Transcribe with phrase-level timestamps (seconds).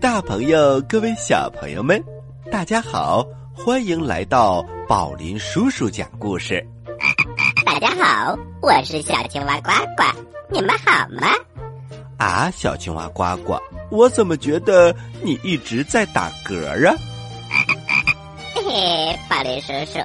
[0.00, 2.02] 大朋友，各位小朋友们，
[2.50, 3.22] 大家好，
[3.54, 6.66] 欢迎来到宝林叔叔讲故事。
[7.66, 10.04] 大家好，我是小青蛙呱呱，
[10.50, 11.28] 你们好吗？
[12.16, 13.58] 啊，小青蛙呱呱，
[13.90, 16.96] 我怎么觉得你一直在打嗝啊？
[18.54, 20.00] 嘿 嘿，宝林叔叔，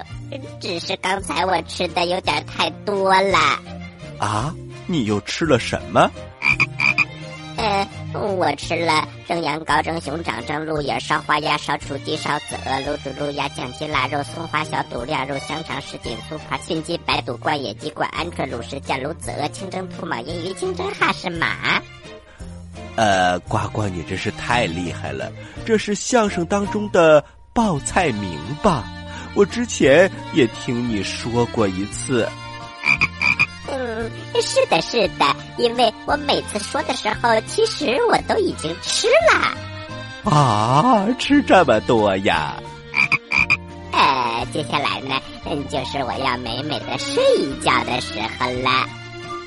[0.59, 3.38] 只是刚才我吃的有点太多了。
[4.20, 4.54] 啊，
[4.88, 6.12] 你又吃了什么？
[7.58, 7.88] 呃，
[8.20, 21.82] 我吃了蒸羊羔、蒸熊掌、蒸鹿眼、烧花鸭、烧雏鸡、烧子鹅、卤猪、卤鸭、酱鸡、腊肉、松花小肚、晾肉、香肠、什锦酥、扒熏鸡、白肚、灌野鸡、灌鹌鹑、卤什酱、卤子鹅、清蒸兔毛、银鱼、清蒸哈士马。
[22.96, 25.32] 呃，呱呱，你真是太厉害了！
[25.66, 28.86] 这是相声当中的报菜名吧？
[29.36, 32.26] 我之前也听你说过一次。
[33.96, 35.26] 嗯，是的，是的，
[35.58, 40.30] 因为我每次说的时候，其实我都已经吃了。
[40.30, 42.56] 啊，吃这么多呀？
[43.94, 45.16] 呃，接下来呢，
[45.46, 48.86] 嗯，就是我要美美的睡一觉的时候了。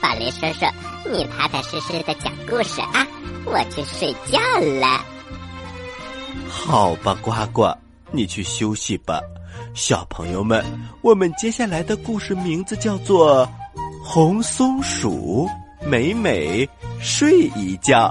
[0.00, 0.65] 宝林叔叔，
[1.11, 3.06] 你踏踏实实的讲故事啊，
[3.45, 4.41] 我去睡觉
[4.81, 5.05] 了。
[6.49, 7.71] 好吧，呱呱，
[8.12, 9.21] 你去休息吧。
[9.75, 10.65] 小朋友们，
[11.03, 13.47] 我们接下来的故事名字叫做
[14.11, 15.47] 《红松鼠
[15.85, 16.67] 美美
[16.99, 18.11] 睡一觉》。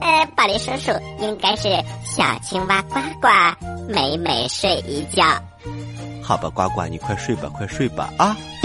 [0.00, 0.90] 呃，宝林叔叔
[1.20, 1.68] 应该是
[2.02, 3.28] 小青蛙呱呱
[3.86, 5.22] 美美睡一觉。
[6.22, 8.34] 好吧，呱呱，你快睡吧，快睡吧啊！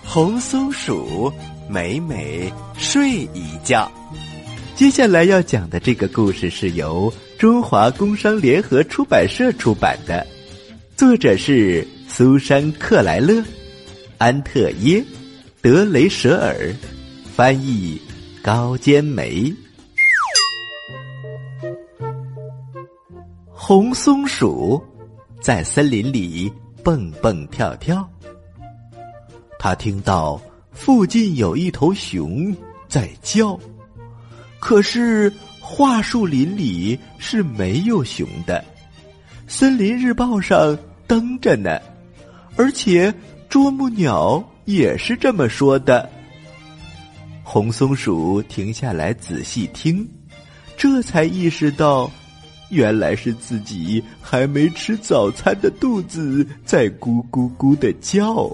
[0.05, 1.33] 红松鼠
[1.69, 3.91] 美美睡一觉。
[4.75, 10.27] 接下来要讲的这个故事是由中华工商联合出版社出版的，
[10.97, 13.43] 作者是苏珊·克莱勒、
[14.19, 15.01] 安特耶·
[15.61, 16.73] 德雷舍尔，
[17.35, 18.01] 翻译
[18.43, 19.53] 高坚梅。
[23.53, 24.83] 红松鼠
[25.43, 26.51] 在森林里
[26.83, 28.09] 蹦蹦跳跳。
[29.59, 30.41] 他听到
[30.79, 32.57] 附近有一头熊
[32.89, 33.59] 在叫，
[34.61, 35.31] 可是
[35.61, 38.65] 桦树林里是没有熊的。
[39.49, 41.79] 森林日报上登着呢，
[42.57, 43.13] 而且
[43.51, 46.09] 啄木鸟也是这么说的。
[47.43, 50.09] 红松鼠停下来仔细听，
[50.77, 52.11] 这才意识到，
[52.71, 58.49] 原来是自己还没吃早餐的肚子在咕咕咕的叫。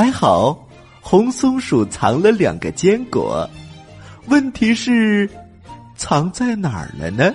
[0.00, 0.56] 还好，
[1.00, 3.50] 红松鼠藏了两个坚果。
[4.26, 5.28] 问题是，
[5.96, 7.34] 藏在哪儿了呢？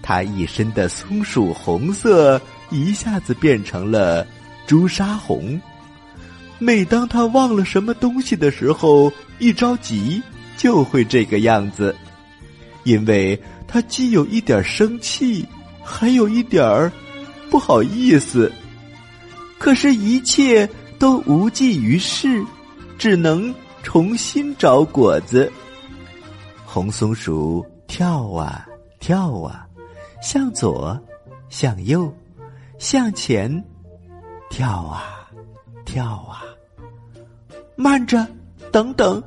[0.00, 4.26] 它一身的松鼠红色一下子变成了
[4.66, 5.60] 朱砂红。
[6.58, 10.22] 每当它忘了什么东西的时候，一着急
[10.56, 11.94] 就会这个样子，
[12.84, 15.44] 因为它既有一点生气，
[15.82, 16.90] 还有一点儿
[17.50, 18.50] 不好意思。
[19.58, 20.66] 可是，一切。
[20.98, 22.44] 都无济于事，
[22.98, 25.50] 只能重新找果子。
[26.64, 28.66] 红松鼠跳啊
[28.98, 29.66] 跳啊，
[30.22, 30.98] 向左，
[31.48, 32.12] 向右，
[32.78, 33.62] 向前，
[34.50, 35.28] 跳啊
[35.84, 36.42] 跳啊。
[37.76, 38.26] 慢着，
[38.72, 39.22] 等等，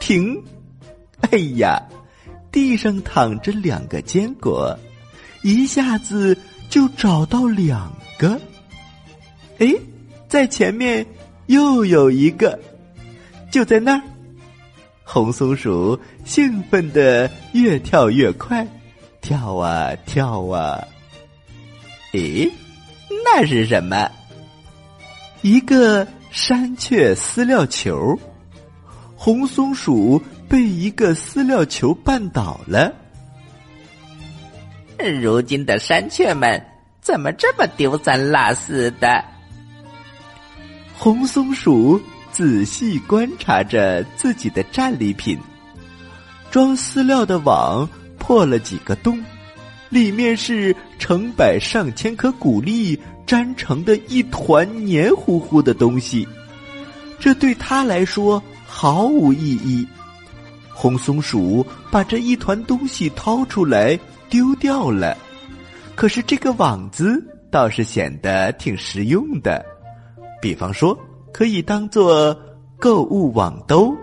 [0.00, 0.42] 停！
[1.30, 1.80] 哎呀，
[2.50, 4.76] 地上躺着两个坚果，
[5.42, 6.36] 一下子
[6.70, 8.40] 就找到两个。
[9.58, 9.74] 哎。
[10.32, 11.06] 在前面
[11.44, 12.58] 又有一个，
[13.50, 14.02] 就在那儿。
[15.04, 18.66] 红松鼠兴奋的越跳越快，
[19.20, 20.82] 跳啊跳啊。
[22.14, 22.50] 咦，
[23.22, 24.10] 那是什么？
[25.42, 28.18] 一个山雀饲料球。
[29.14, 30.18] 红松鼠
[30.48, 32.90] 被一个饲料球绊倒了。
[35.20, 36.58] 如今的山雀们
[37.02, 39.22] 怎么这么丢三落四的？
[41.02, 42.00] 红松鼠
[42.30, 45.36] 仔细观察着自己的战利品，
[46.48, 47.88] 装饲料的网
[48.20, 49.20] 破了几个洞，
[49.88, 52.96] 里面是成百上千颗谷粒
[53.26, 56.24] 粘成的一团黏糊糊的东西，
[57.18, 59.84] 这对他来说毫无意义。
[60.68, 63.98] 红松鼠把这一团东西掏出来
[64.30, 65.18] 丢掉了，
[65.96, 67.20] 可是这个网子
[67.50, 69.66] 倒是显得挺实用的。
[70.42, 70.98] 比方说，
[71.32, 72.36] 可以当做
[72.76, 73.94] 购物网兜。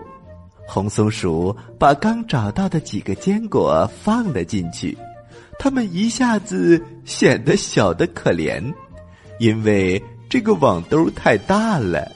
[0.66, 4.96] 红松鼠把刚找到的几个坚果放了进去，
[5.58, 8.72] 它们一下子显得小得可怜，
[9.38, 12.10] 因为这个网兜太大了。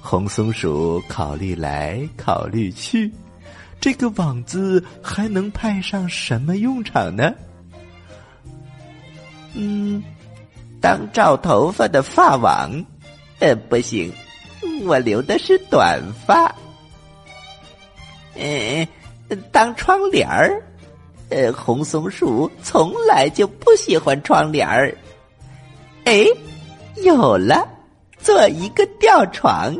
[0.00, 3.10] 红松鼠考虑来考虑去，
[3.80, 7.32] 这个网子还能派上什么用场呢？
[9.54, 10.02] 嗯，
[10.80, 12.70] 当罩头发的发网，
[13.40, 14.12] 呃，不行，
[14.86, 16.54] 我留的是短发。
[18.36, 18.86] 呃，
[19.50, 20.62] 当窗帘儿，
[21.30, 24.94] 呃，红松鼠从来就不喜欢窗帘儿。
[26.04, 26.24] 哎，
[27.02, 27.66] 有了，
[28.18, 29.74] 做一个吊床，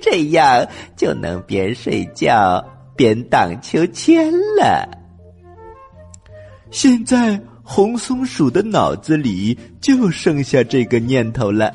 [0.00, 2.64] 这样就能边睡觉
[2.96, 4.88] 边荡秋千了。
[6.70, 11.74] 现在红松鼠的脑子里就剩下这个念头了，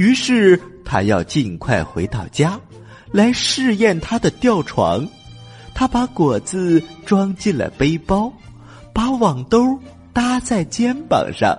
[0.00, 2.58] 于是他要尽快回到家，
[3.12, 5.06] 来试验他的吊床。
[5.74, 8.32] 他把果子装进了背包，
[8.94, 9.78] 把网兜
[10.14, 11.54] 搭在肩膀上，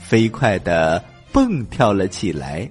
[0.00, 1.00] 飞快的
[1.30, 2.68] 蹦跳了起来。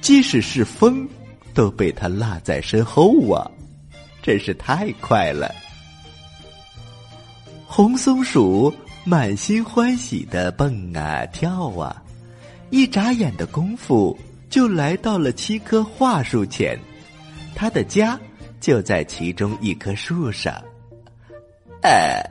[0.00, 1.08] 即使是风，
[1.54, 3.48] 都被他落在身后啊！
[4.20, 5.54] 真是太快了。
[7.66, 8.74] 红松鼠
[9.04, 12.02] 满心欢喜的蹦啊跳啊，
[12.70, 14.18] 一眨眼的功夫
[14.50, 16.78] 就来到了七棵桦树前，
[17.54, 18.20] 他的家。
[18.60, 20.52] 就在其中一棵树上，
[21.80, 22.22] 呃，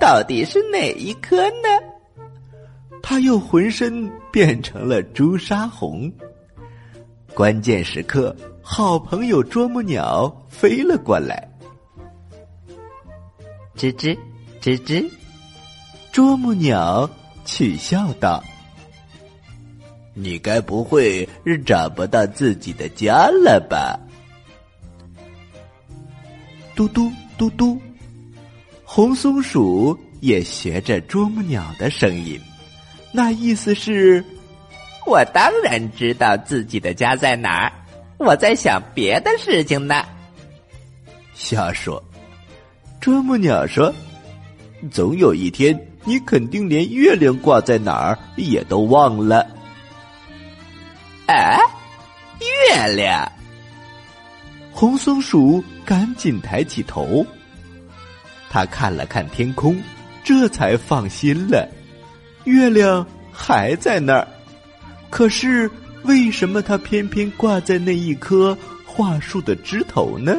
[0.00, 1.68] 到底是哪一棵呢？
[3.02, 6.10] 他又浑身变成了朱砂红。
[7.34, 11.46] 关键时刻，好朋友啄木鸟飞了过来，
[13.76, 14.16] 吱吱
[14.62, 15.06] 吱吱，
[16.10, 17.06] 啄木鸟
[17.44, 18.42] 取笑道
[20.18, 24.00] ：“你该不会是找不到自己的家了吧？”
[26.74, 27.78] 嘟嘟嘟嘟，
[28.82, 32.40] 红松鼠也学着啄木鸟的声音，
[33.12, 34.24] 那意思是：
[35.06, 37.72] 我当然知道自己的家在哪儿，
[38.18, 40.02] 我在想别的事情呢。
[41.34, 42.02] 瞎说！
[43.00, 43.94] 啄木鸟说
[44.90, 49.46] ：“总有一天，你肯定连月亮挂在哪儿也都忘了。”
[51.26, 51.58] 哎，
[52.40, 53.30] 月亮！
[54.70, 57.24] 红松鼠赶紧抬起头，
[58.50, 59.82] 他看了看天空，
[60.22, 61.68] 这才放心了。
[62.44, 64.28] 月亮还在那儿，
[65.10, 65.68] 可是
[66.04, 68.56] 为什么它偏偏挂在那一棵
[68.86, 70.36] 桦树的枝头呢？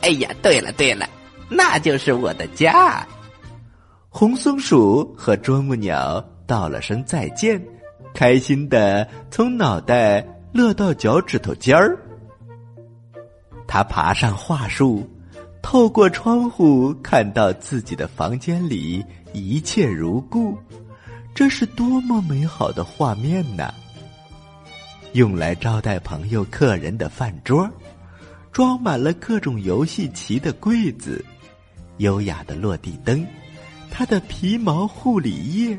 [0.00, 1.06] 哎呀，对了对了，
[1.50, 3.06] 那就是我的家。
[4.08, 7.62] 红松鼠和啄木鸟道了声再见，
[8.14, 10.26] 开心的从脑袋。
[10.50, 11.96] 乐到脚趾头尖儿，
[13.66, 15.06] 他爬上桦树，
[15.62, 20.56] 透过窗户看到自己的房间里一切如故，
[21.34, 23.72] 这是多么美好的画面呐！
[25.12, 27.68] 用来招待朋友、客人的饭桌，
[28.50, 31.22] 装满了各种游戏棋的柜子，
[31.98, 33.24] 优雅的落地灯，
[33.90, 35.78] 他的皮毛护理液，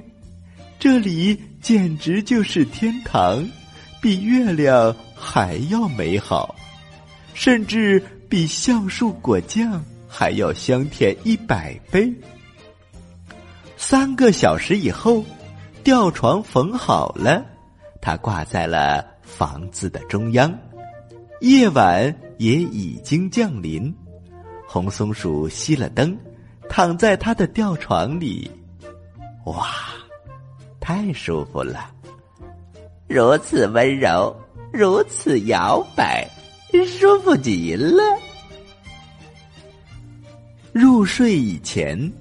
[0.80, 3.48] 这里简直就是天堂。
[4.02, 6.56] 比月亮还要美好，
[7.34, 12.10] 甚至比橡树果酱还要香甜一百倍。
[13.76, 15.22] 三个小时以后，
[15.84, 17.46] 吊床缝好了，
[18.02, 20.58] 它挂在了房子的中央。
[21.42, 22.04] 夜晚
[22.38, 23.94] 也已经降临，
[24.66, 26.18] 红松鼠熄了灯，
[26.70, 28.50] 躺在它的吊床里，
[29.44, 29.68] 哇，
[30.80, 31.92] 太舒服了。
[33.08, 34.36] 如此温柔，
[34.72, 36.28] 如此摇摆，
[36.88, 38.02] 舒服极了。
[40.72, 42.12] 入睡以前，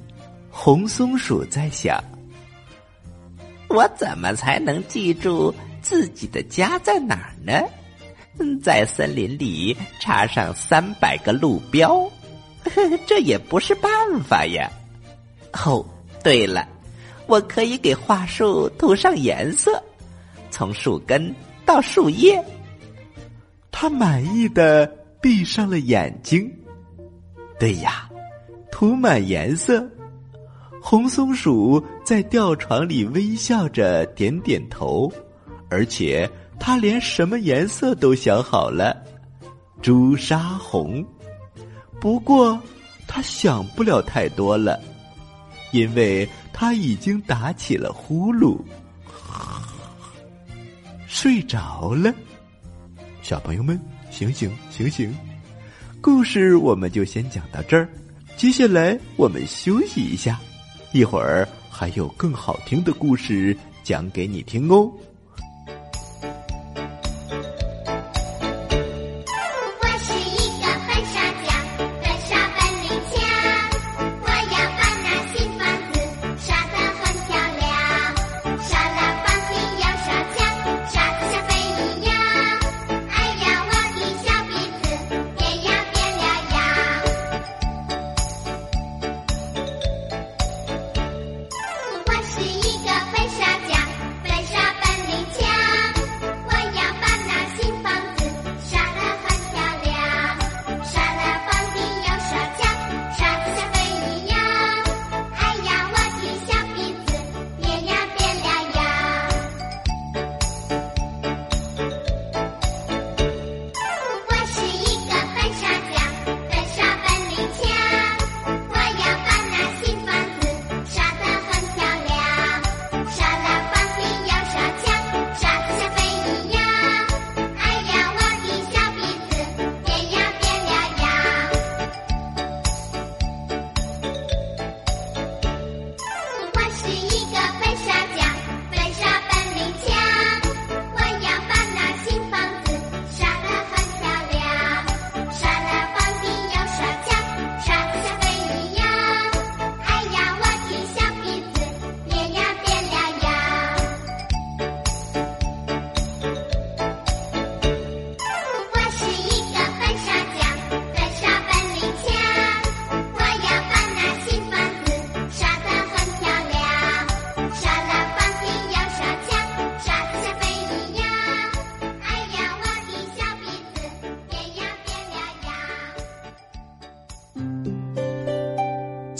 [0.50, 2.02] 红松鼠在想：
[3.68, 7.62] 我怎么才能记住自己的家在哪儿呢？
[8.62, 12.10] 在森林里插上三百个路标，
[13.06, 13.90] 这也不是办
[14.22, 14.70] 法呀。
[15.66, 15.84] 哦，
[16.22, 16.66] 对了，
[17.28, 19.80] 我可以给桦树涂上颜色。
[20.50, 21.32] 从树根
[21.64, 22.42] 到树叶，
[23.70, 26.50] 他满意的闭上了眼睛。
[27.60, 28.08] 对呀，
[28.72, 29.88] 涂满颜色。
[30.80, 35.12] 红松鼠在吊床里微笑着点点头，
[35.68, 38.96] 而且他连什么颜色都想好了——
[39.82, 41.04] 朱砂红。
[42.00, 42.58] 不过
[43.06, 44.80] 他想不了太多了，
[45.72, 48.58] 因为他已经打起了呼噜。
[51.06, 52.14] 睡着了，
[53.22, 55.12] 小朋友们，醒醒，醒醒！
[56.00, 57.88] 故事我们就先讲到这儿，
[58.36, 60.38] 接下来我们休息一下，
[60.92, 64.92] 一会儿还有更好听的故事讲给你听哦。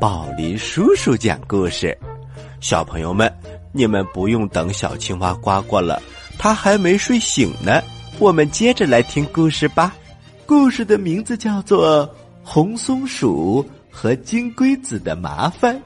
[0.00, 1.96] 宝林叔叔讲故事，
[2.60, 3.32] 小朋友们，
[3.72, 6.02] 你们不用等小青蛙呱呱了，
[6.38, 7.80] 它还没睡醒呢。
[8.18, 9.94] 我们接着来听故事吧。
[10.46, 12.06] 故事的名字叫做
[12.42, 15.80] 《红松鼠和金龟子的麻烦》，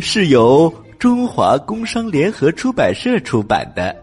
[0.00, 3.94] 是由中华工商联合出版社出版的，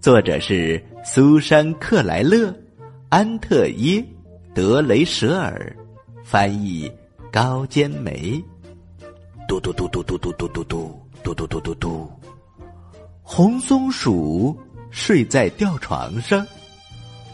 [0.00, 2.52] 作者是苏珊·克莱勒、
[3.08, 4.00] 安特耶·
[4.54, 5.74] 德雷舍尔，
[6.24, 6.90] 翻译。
[7.32, 8.42] 高尖梅，
[9.46, 12.10] 嘟嘟嘟嘟嘟嘟嘟嘟嘟嘟嘟嘟嘟嘟。
[13.22, 14.58] 红松鼠
[14.90, 16.44] 睡在吊床上，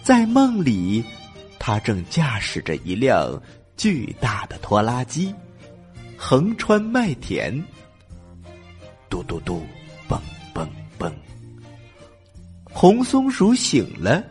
[0.02, 1.02] 在梦里，
[1.58, 3.40] 它正驾驶着一辆
[3.74, 5.34] 巨大的拖拉机，
[6.14, 7.50] 横穿麦田。
[9.08, 9.64] 嘟嘟嘟，
[10.06, 10.20] 蹦
[10.52, 11.10] 蹦蹦。
[12.64, 14.22] 红松鼠醒了，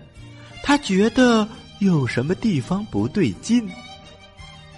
[0.62, 1.48] 它觉得
[1.80, 3.68] 有什么地方不对劲。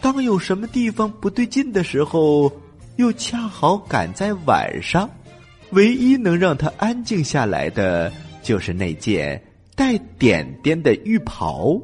[0.01, 2.51] 当有什么地方不对劲的时候，
[2.95, 5.09] 又恰好赶在晚上，
[5.71, 8.11] 唯一能让他安静下来的，
[8.41, 9.41] 就是那件
[9.75, 11.79] 带点点的浴袍。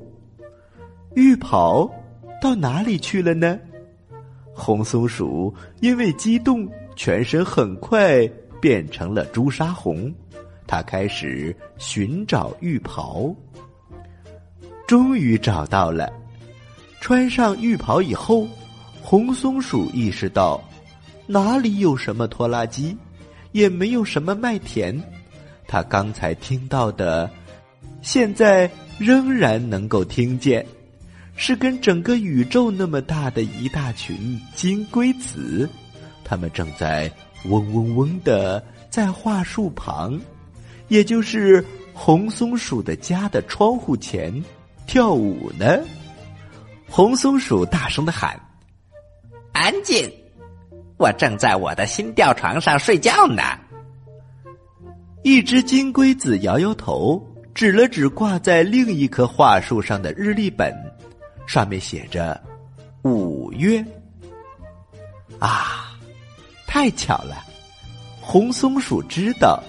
[1.16, 1.90] 浴袍
[2.42, 3.60] 到哪里去了呢？
[4.56, 8.28] 红松鼠因为激动，全身很快
[8.62, 10.14] 变成了朱砂红。
[10.66, 13.36] 它开始寻找浴袍，
[14.88, 16.12] 终于找到了。
[17.04, 18.48] 穿上浴袍以后，
[19.02, 20.64] 红松鼠意识到，
[21.28, 22.96] 哪里有什么拖拉机，
[23.52, 24.98] 也没有什么麦田。
[25.68, 27.30] 他刚才听到的，
[28.02, 30.66] 现在仍然能够听见，
[31.36, 35.70] 是跟整个宇宙那么大的一大群金龟子，
[36.24, 37.12] 它们正在
[37.50, 40.18] 嗡嗡嗡的在桦树旁，
[40.88, 44.42] 也就是红松鼠的家的窗户前
[44.88, 45.82] 跳舞呢。
[46.96, 48.40] 红松鼠大声的喊
[49.52, 50.08] ：“安静！
[51.00, 53.42] 我正在我的新吊床上睡觉呢。”
[55.24, 57.20] 一只金龟子摇摇头，
[57.56, 60.72] 指了指挂在另一棵桦树上的日历本，
[61.48, 62.40] 上面写着
[63.02, 63.84] “五月”。
[65.42, 65.98] 啊，
[66.68, 67.44] 太巧了！
[68.22, 69.64] 红松鼠知道，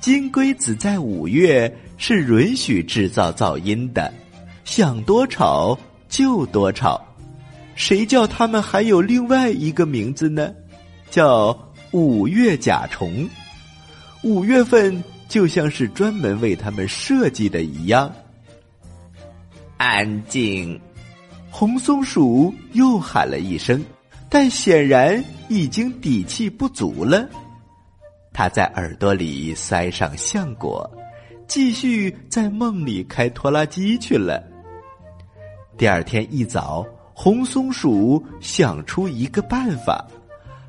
[0.00, 4.12] 金龟子在五月是允许制造噪音的，
[4.66, 5.74] 想多吵
[6.08, 7.02] 就多吵。
[7.74, 10.52] 谁叫他们还有另外一个名字呢？
[11.10, 11.56] 叫
[11.92, 13.28] 五月甲虫。
[14.24, 18.12] 五月份就像是专门为他们设计的一样。
[19.76, 20.80] 安静！
[21.50, 23.84] 红松鼠又喊了一声，
[24.28, 27.28] 但显然已经底气不足了。
[28.32, 30.88] 他在耳朵里塞上橡果，
[31.46, 34.42] 继续在梦里开拖拉机去了。
[35.78, 40.04] 第二天一早，红松鼠想出一个办法。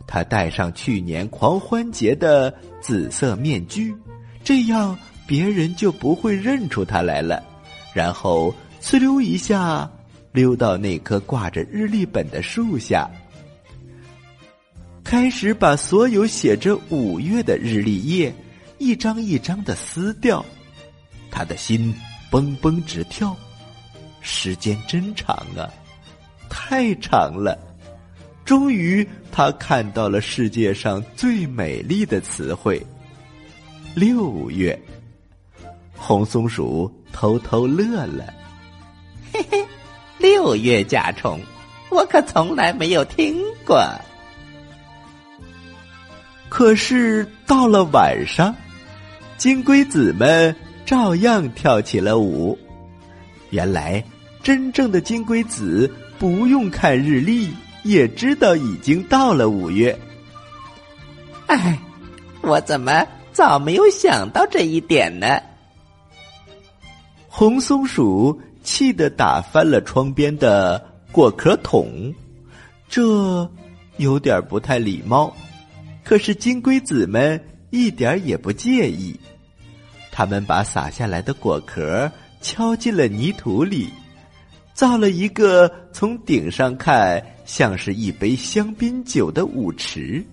[0.05, 3.91] 他戴上去年狂欢节的紫色面具，
[4.43, 7.43] 这样别人就不会认出他来了。
[7.91, 9.89] 然后呲溜一下，
[10.31, 13.09] 溜到那棵挂着日历本的树下，
[15.03, 18.31] 开始把所有写着五月的日历页
[18.77, 20.45] 一张一张的撕掉。
[21.31, 21.91] 他的心
[22.29, 23.35] 蹦蹦直跳，
[24.21, 25.67] 时间真长啊，
[26.49, 27.57] 太长了。
[28.45, 32.83] 终于，他看到了世界上最美丽的词汇——
[33.93, 34.79] 六月。
[35.95, 38.33] 红松鼠偷偷乐了，
[39.31, 39.65] 嘿嘿，
[40.17, 41.39] 六月甲虫，
[41.89, 43.83] 我可从来没有听过。
[46.47, 48.55] 可是到了晚上，
[49.37, 50.55] 金龟子们
[50.85, 52.57] 照样跳起了舞。
[53.49, 54.03] 原来，
[54.43, 57.49] 真正的金龟子不用看日历。
[57.83, 59.97] 也知道已经到了五月，
[61.47, 61.79] 哎，
[62.41, 65.41] 我怎么早没有想到这一点呢？
[67.29, 72.13] 红松鼠气得打翻了窗边的果壳桶，
[72.89, 73.49] 这
[73.95, 75.33] 有点不太礼貌。
[76.03, 79.17] 可是金龟子们一点也不介意，
[80.11, 83.89] 他们把洒下来的果壳敲进了泥土里。
[84.73, 90.25] 造了一个从顶上看像是一杯香槟酒的舞池，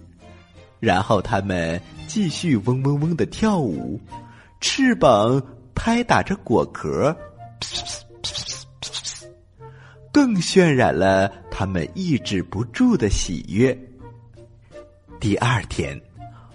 [0.79, 4.01] 然后他们继续嗡嗡嗡的跳舞，
[4.61, 5.43] 翅膀
[5.75, 7.13] 拍打着果壳，
[10.13, 13.77] 更渲染了他们抑制不住的喜悦。
[15.19, 16.01] 第二天，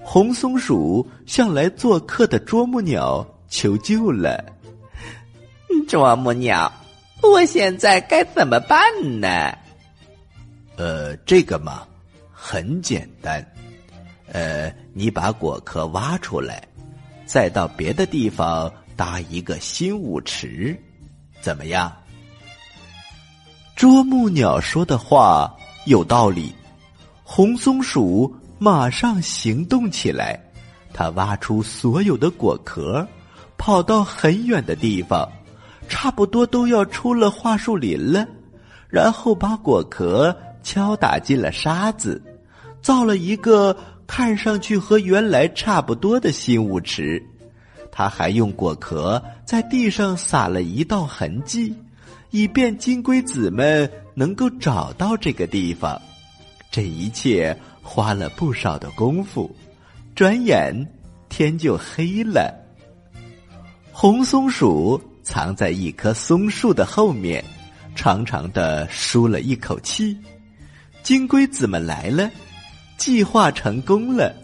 [0.01, 4.41] 红松鼠向来做客的啄木鸟求救了，
[5.87, 6.71] 啄木鸟。
[7.21, 8.79] 我现在该怎么办
[9.19, 9.55] 呢？
[10.75, 11.83] 呃，这个嘛，
[12.31, 13.45] 很简单。
[14.31, 16.63] 呃，你把果壳挖出来，
[17.25, 20.75] 再到别的地方搭一个新舞池，
[21.41, 21.91] 怎么样？
[23.75, 25.55] 啄木鸟说的话
[25.85, 26.53] 有道理，
[27.23, 30.39] 红松鼠马上行动起来。
[30.93, 33.07] 它挖出所有的果壳，
[33.57, 35.29] 跑到很远的地方。
[35.87, 38.27] 差不多都要出了桦树林了，
[38.87, 42.21] 然后把果壳敲打进了沙子，
[42.81, 43.75] 造了一个
[44.07, 47.21] 看上去和原来差不多的新舞池。
[47.91, 51.75] 他还用果壳在地上撒了一道痕迹，
[52.29, 56.01] 以便金龟子们能够找到这个地方。
[56.71, 59.53] 这一切花了不少的功夫，
[60.15, 60.73] 转眼
[61.27, 62.53] 天就黑了。
[63.91, 64.99] 红松鼠。
[65.31, 67.41] 藏在一棵松树的后面，
[67.95, 70.17] 长长的舒了一口气。
[71.03, 72.29] 金龟子们来了，
[72.97, 74.35] 计划成功了。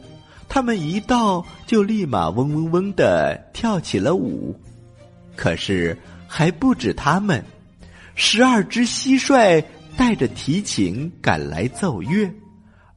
[0.48, 4.58] 他们一到，就立马嗡嗡嗡的跳起了舞。
[5.36, 5.96] 可是
[6.26, 7.44] 还不止他们，
[8.16, 9.62] 十二只蟋蟀
[9.98, 12.34] 带着提琴赶来奏乐，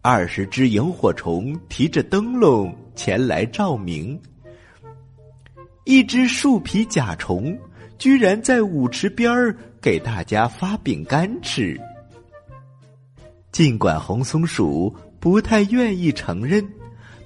[0.00, 4.16] 二十只萤火虫提着灯笼前来照明，
[5.84, 7.58] 一只树皮甲虫。
[8.00, 11.78] 居然在舞池边儿给大家发饼干吃。
[13.52, 16.66] 尽管红松鼠不太愿意承认，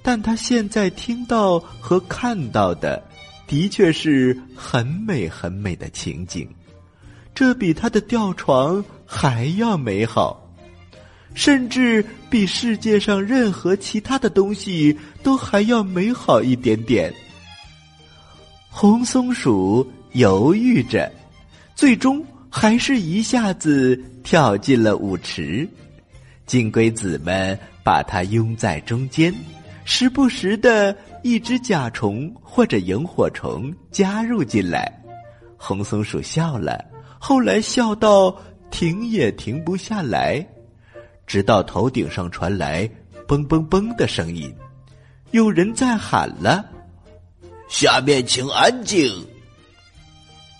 [0.03, 3.01] 但他现在听到和看到的，
[3.47, 6.45] 的确是很美很美的情景。
[7.33, 10.45] 这比他的吊床还要美好，
[11.33, 17.13] 甚至比世界上任何其他的东西都还要美好一点点。
[18.69, 19.89] 红松鼠。
[20.15, 21.11] 犹豫着，
[21.75, 25.67] 最终还是一下子跳进了舞池。
[26.45, 29.33] 金龟子们把它拥在中间，
[29.83, 34.89] 时不时的一只甲虫或者萤火虫加入进来。
[35.57, 36.81] 红松鼠笑了，
[37.19, 38.33] 后来笑到
[38.71, 40.47] 停也停不下来，
[41.27, 42.89] 直到头顶上传来
[43.27, 44.49] “嘣嘣嘣”的声音，
[45.31, 46.63] 有人在喊了
[47.67, 49.13] ：“下面请安静。”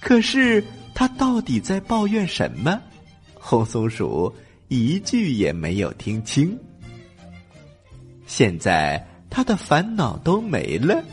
[0.05, 0.63] 可是
[0.93, 2.79] 他到底在抱怨什么？
[3.33, 4.31] 红松鼠
[4.67, 6.55] 一句也没有听清。
[8.27, 11.03] 现在他的烦恼都没了，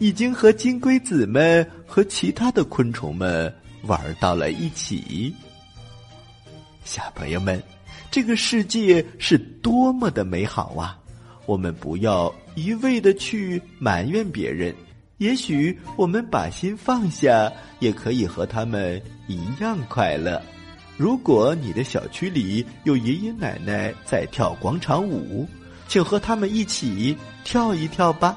[0.00, 3.50] 已经和金龟子们和其他的昆虫们
[3.84, 5.34] 玩到了一起。
[6.84, 7.62] 小朋友们，
[8.10, 10.98] 这个世界是多么的美好啊！
[11.46, 14.74] 我们不要一味的去埋怨别人。
[15.18, 20.40] 也许我们把心放下，也可以和他们一样快乐。
[20.98, 25.48] 如果你的小区里有爷爷奶奶在跳广场舞，
[25.88, 28.36] 请和他们一起跳一跳吧。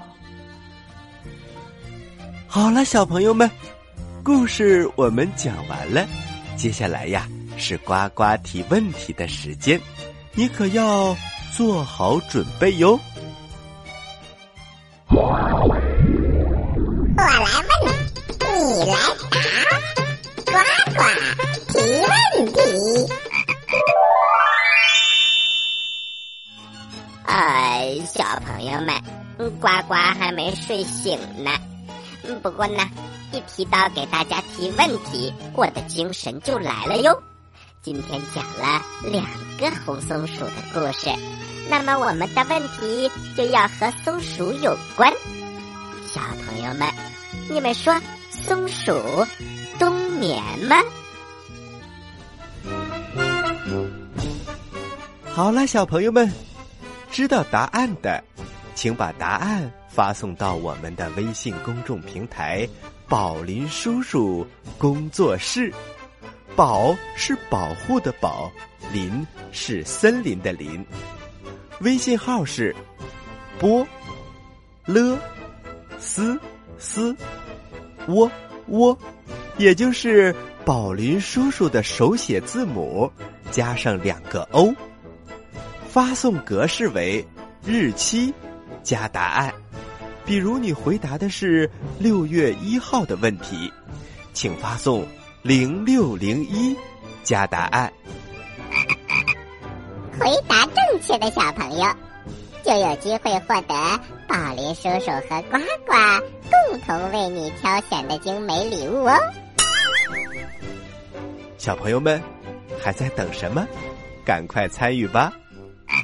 [2.48, 3.50] 好了，小朋友们，
[4.24, 6.08] 故事我们讲完了，
[6.56, 9.80] 接下来呀是呱呱提问题的时间，
[10.34, 11.16] 你可要
[11.56, 12.98] 做好准备哟。
[17.20, 17.36] 我来
[17.68, 17.84] 问，
[18.70, 18.96] 你来
[19.30, 19.36] 答，
[20.46, 20.54] 呱
[20.96, 20.98] 呱
[21.68, 21.74] 提
[22.08, 22.14] 问
[22.54, 22.58] 题。
[27.26, 27.36] 呃，
[28.06, 28.96] 小朋友们，
[29.60, 31.52] 呱呱还没睡醒呢。
[32.42, 32.90] 不过呢，
[33.34, 37.22] 一提到给大家提问题，我的精神就来了哟。
[37.82, 39.26] 今天讲了两
[39.58, 41.14] 个红松鼠的故事，
[41.70, 45.12] 那么我们的问题就要和松鼠有关。
[46.14, 47.09] 小朋友们。
[47.52, 47.92] 你们说
[48.30, 48.94] 松鼠
[49.80, 50.76] 冬眠吗？
[55.34, 56.32] 好了，小朋友们，
[57.10, 58.24] 知道答案的，
[58.76, 62.70] 请把答案发送到我们的微信公众平台
[63.10, 64.46] “宝林叔叔
[64.78, 65.74] 工作室”。
[66.56, 68.52] 宝是保护的宝，
[68.94, 70.86] 林是森林的林。
[71.82, 72.76] 微信号是
[73.58, 73.88] 波
[74.86, 75.18] 了
[75.98, 76.40] 斯。
[76.82, 77.14] 斯
[78.10, 78.30] 窝
[78.68, 78.98] 窝，
[79.58, 83.12] 也就是宝林叔叔的手写字母
[83.52, 84.74] 加上两个 O，
[85.88, 87.26] 发送格式为
[87.66, 88.34] 日期
[88.84, 89.54] 加答案。
[90.26, 93.72] 比如你回答的是六月一号的问题，
[94.34, 95.06] 请发送
[95.42, 96.76] 零六零一
[97.24, 97.92] 加答案。
[100.20, 101.86] 回答正确的小朋友
[102.64, 105.94] 就有机会获得宝林叔叔和呱呱。
[106.70, 109.18] 共同为你挑选的精美礼物哦，
[111.58, 112.22] 小朋友们
[112.80, 113.68] 还在等什么？
[114.24, 115.34] 赶快参与吧！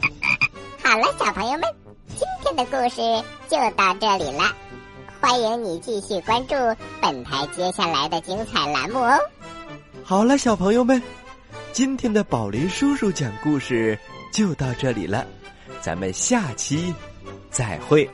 [0.84, 1.62] 好了，小朋友们，
[2.08, 3.02] 今天的故事
[3.48, 4.44] 就到这里了。
[5.22, 6.56] 欢迎你继续关注
[7.02, 9.20] 本台接下来的精彩栏目哦。
[10.04, 11.02] 好了，小朋友们，
[11.72, 13.98] 今天的宝林叔叔讲故事
[14.32, 15.26] 就到这里了，
[15.80, 16.94] 咱们下期
[17.56, 18.10] 再会。